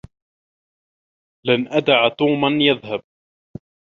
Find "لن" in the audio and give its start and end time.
1.45-1.67